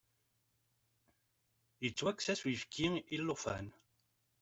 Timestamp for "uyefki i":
2.45-3.17